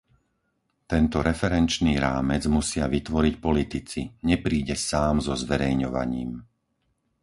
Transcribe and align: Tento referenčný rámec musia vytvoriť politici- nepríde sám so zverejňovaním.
Tento 0.91 1.17
referenčný 1.29 1.93
rámec 2.07 2.43
musia 2.57 2.85
vytvoriť 2.95 3.33
politici- 3.47 4.01
nepríde 4.29 4.73
sám 4.89 5.15
so 5.25 5.33
zverejňovaním. 5.43 6.31